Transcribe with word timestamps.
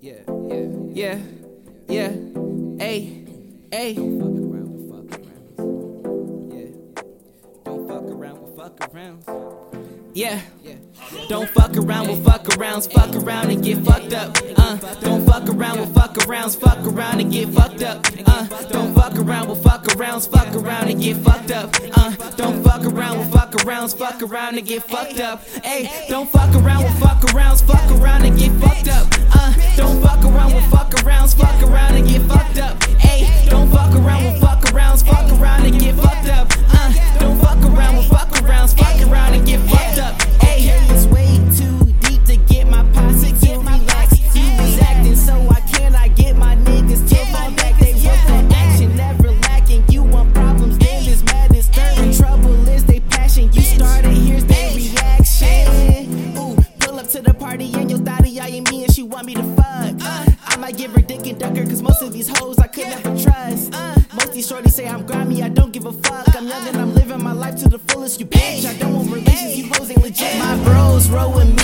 Yeah, 0.00 0.14
yeah, 0.48 0.66
yeah, 0.94 1.18
yeah. 1.88 2.08
Hey, 2.78 3.24
hey. 3.70 3.94
Don't 3.94 4.18
fuck 4.18 4.32
around 4.40 4.72
with 4.72 4.88
fuck 4.88 5.20
around. 5.20 6.52
Yeah. 6.54 6.70
Don't 7.64 7.86
fuck 7.86 8.04
around 8.04 8.42
with 8.42 8.56
fuck 8.56 8.94
around. 8.94 9.24
Yeah. 10.14 10.40
Don't 11.28 11.48
fuck 11.50 11.76
around 11.76 12.08
with 12.08 12.24
fuck 12.24 12.44
arounds, 12.44 12.90
fuck 12.90 13.14
around 13.14 13.50
and 13.50 13.62
get 13.62 13.78
fucked 13.84 14.14
up. 14.14 14.36
Uh, 14.56 14.76
don't 15.02 15.26
fuck 15.26 15.46
around 15.48 15.80
with 15.80 15.94
fuck 15.94 16.14
arounds, 16.14 16.58
fuck 16.58 16.78
around 16.86 17.20
and 17.20 17.30
get 17.30 17.48
fucked 17.50 17.82
up. 17.82 18.06
Uh, 18.26 18.46
around 19.20 19.48
with 19.48 19.62
fuck 19.62 19.84
arounds, 19.84 20.28
fuck 20.30 20.54
around 20.54 20.88
and 20.88 21.00
get 21.00 21.16
fucked 21.16 21.50
up. 21.50 21.74
Uh, 21.96 22.10
don't 22.36 22.62
fuck 22.62 22.84
around 22.84 23.18
with 23.18 23.32
fuck 23.32 23.50
arounds, 23.52 23.96
fuck 23.96 24.22
around 24.22 24.56
and 24.56 24.66
get 24.66 24.82
fucked 24.82 25.20
up. 25.20 25.44
Hey, 25.64 26.06
don't 26.08 26.28
fuck 26.30 26.54
around 26.54 26.84
with 26.84 26.98
fuck 26.98 27.20
arounds, 27.32 27.62
fuck 27.62 27.90
around 28.00 28.24
and 28.24 28.38
get 28.38 28.52
fucked 28.60 28.88
up. 28.88 29.06
Uh, 29.34 29.54
don't 29.76 30.00
fuck 30.02 30.19
started, 54.00 54.18
here's 54.18 54.44
their 54.44 54.74
reaction. 54.74 56.36
Ooh, 56.36 56.56
pull 56.80 56.98
up 56.98 57.08
to 57.08 57.20
the 57.20 57.34
party 57.34 57.72
and 57.74 57.90
your 57.90 58.00
thotty 58.00 58.40
eyeing 58.40 58.64
me 58.64 58.84
and 58.84 58.92
she 58.92 59.02
want 59.02 59.26
me 59.26 59.34
to 59.34 59.42
fuck. 59.54 59.94
Uh, 60.02 60.26
I 60.46 60.56
might 60.56 60.76
give 60.76 60.92
her 60.92 61.00
dick 61.00 61.26
and 61.26 61.38
duck 61.38 61.56
her, 61.56 61.64
cause 61.64 61.82
most 61.82 62.02
of 62.02 62.12
these 62.12 62.28
hoes 62.38 62.58
I 62.58 62.66
could 62.66 62.88
never 62.88 63.16
trust. 63.18 63.74
Uh. 63.74 63.94
Most 64.14 64.32
these 64.32 64.50
shorties 64.50 64.72
say 64.72 64.88
I'm 64.88 65.06
grimy, 65.06 65.42
I 65.42 65.48
don't 65.48 65.72
give 65.72 65.86
a 65.86 65.92
fuck. 65.92 66.34
I'm 66.34 66.48
young 66.48 66.66
and 66.68 66.76
I'm 66.76 66.94
living 66.94 67.22
my 67.22 67.32
life 67.32 67.56
to 67.62 67.68
the 67.68 67.78
fullest, 67.78 68.20
you 68.20 68.26
bitch. 68.26 68.64
I 68.64 68.74
don't 68.74 68.94
want 68.94 69.10
relations, 69.10 69.56
you 69.56 69.72
hoes 69.72 69.90
ain't 69.90 70.02
legit. 70.02 70.38
My 70.38 70.56
bros 70.64 71.08
roll 71.08 71.32
with 71.32 71.54
me, 71.56 71.59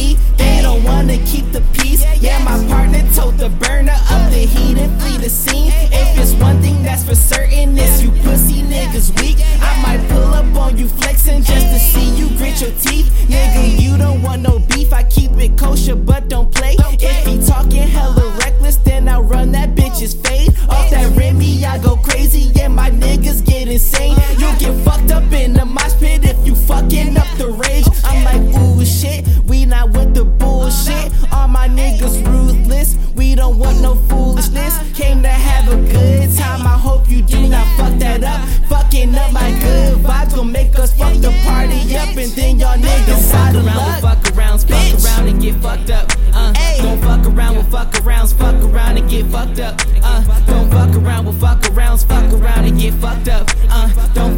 kosher, 15.87 15.97
but 15.97 16.29
don't 16.29 16.53
play. 16.55 16.77
If 16.79 17.27
he 17.27 17.45
talking 17.47 17.83
hella 17.83 18.37
reckless, 18.39 18.77
then 18.77 19.09
I 19.09 19.19
run 19.19 19.53
that 19.53 19.75
bitch's 19.75 20.15
fade. 20.15 20.49
Off 20.69 20.91
that 20.91 21.17
Remy, 21.17 21.65
I 21.65 21.79
go 21.79 21.97
crazy, 21.97 22.51
yeah, 22.55 22.69
my 22.69 22.91
niggas 22.91 23.45
get 23.45 23.69
insane. 23.69 24.17
You 24.39 24.53
get 24.59 24.75
fucked 24.85 25.11
up 25.11 25.33
in 25.33 25.53
the 25.53 25.65
mosh 25.65 25.95
pit 25.99 26.25
if 26.25 26.47
you 26.47 26.55
fucking 26.55 27.17
up 27.17 27.29
the 27.39 27.49
rage. 27.51 27.87
I'm 28.05 28.25
like, 28.25 28.61
ooh 28.61 28.85
shit, 28.85 29.27
we 29.47 29.65
not 29.67 29.91
with 29.91 30.15
the 30.15 30.25
bullshit. 30.25 30.95
Uh-huh. 30.95 31.37
All 31.37 31.49
my 31.49 31.69
niggas 31.69 32.25
ruthless, 32.27 32.97
we 33.15 33.35
don't 33.35 33.59
want 33.59 33.81
no 33.81 33.95
foolishness. 33.95 34.75
Uh-huh. 34.75 34.95
Came 34.95 35.23
to 35.23 35.29
have 35.29 35.69
a 35.69 35.77
good 35.77 36.37
time, 36.37 36.67
I 36.67 36.79
hope 36.79 37.09
you 37.09 37.23
do 37.23 37.49
not 37.49 37.67
fuck 37.77 37.99
that 37.99 38.25
up. 38.25 38.41
Fucking 38.69 39.15
up 39.15 39.33
my 39.33 39.51
good 39.61 39.99
vibes, 39.99 40.35
gon' 40.35 40.51
make 40.51 40.77
us 40.79 40.97
fuck 40.97 41.15
the 41.15 41.31
party 41.45 41.97
up, 41.97 42.17
and 42.17 42.33
then 42.33 42.59
y'all 42.59 42.77
niggas 42.77 43.35
out 43.35 43.55
of 43.55 43.65
luck. 43.65 44.06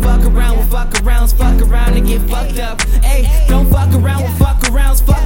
fuck 0.09 0.25
around 0.25 0.57
with 0.57 0.71
fuck 0.71 0.89
arounds, 1.03 1.37
fuck 1.37 1.61
around 1.61 1.95
and 1.95 2.07
get 2.07 2.23
fucked 2.31 2.59
up. 2.59 2.81
Hey, 3.05 3.29
don't 3.47 3.71
fuck 3.71 3.93
around 3.93 4.23
with 4.23 4.39
fuck 4.39 4.59
arounds, 4.63 5.05
fuck 5.05 5.18